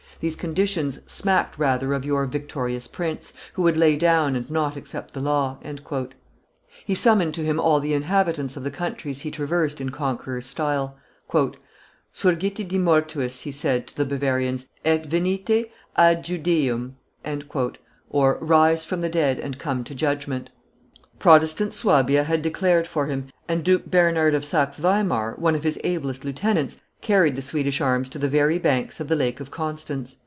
"These 0.19 0.35
conditions 0.35 0.99
smacked 1.07 1.57
rather 1.57 1.95
of 1.95 2.05
your 2.05 2.27
victorious 2.27 2.85
prince, 2.87 3.33
who 3.53 3.63
would 3.63 3.75
lay 3.75 3.95
down 3.95 4.35
and 4.35 4.47
not 4.51 4.77
accept 4.77 5.15
the 5.15 5.19
law." 5.19 5.57
He 6.85 6.93
summoned 6.93 7.33
to 7.33 7.43
him 7.43 7.59
all 7.59 7.79
the 7.79 7.95
inhabitants 7.95 8.55
of 8.55 8.63
the 8.63 8.69
countries 8.69 9.21
he 9.21 9.31
traversed 9.31 9.81
in 9.81 9.89
conqueror's 9.89 10.45
style: 10.45 10.95
"Surgite 12.13 12.67
d 12.67 12.77
mortuis," 12.77 13.39
he 13.41 13.51
said 13.51 13.87
to 13.87 13.97
the 13.97 14.05
Bavarians, 14.05 14.67
"et 14.85 15.07
venite 15.09 15.71
ad 15.95 16.23
judieium" 16.23 16.97
(Rise 18.13 18.85
from 18.85 19.01
the 19.01 19.09
dead, 19.09 19.39
and 19.39 19.57
come 19.57 19.83
to 19.85 19.95
judgment). 19.95 20.51
Protestant 21.17 21.73
Suabia 21.73 22.25
had 22.25 22.43
declared 22.43 22.85
for 22.85 23.07
him, 23.07 23.27
and 23.47 23.63
Duke 23.63 23.87
Bernard 23.87 24.35
of 24.35 24.45
Saxe 24.45 24.77
Weimar, 24.77 25.33
one 25.39 25.55
of 25.55 25.63
his 25.63 25.79
ablest 25.83 26.23
lieute 26.23 26.45
ants, 26.57 26.77
carried 27.01 27.35
the 27.35 27.41
Swedish 27.41 27.81
arms 27.81 28.11
to 28.11 28.19
the 28.19 28.27
very 28.27 28.59
banks 28.59 28.99
of 28.99 29.07
the 29.07 29.15
Lake 29.15 29.39
of 29.39 29.49
Constance. 29.49 30.17